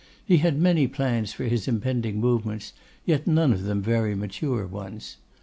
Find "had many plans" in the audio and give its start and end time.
0.37-1.31